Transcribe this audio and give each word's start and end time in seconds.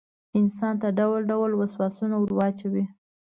انسان 0.39 0.75
ته 0.81 0.87
ډول 0.99 1.21
ډول 1.31 1.51
وسواسونه 1.55 2.15
وراچوي. 2.19 2.85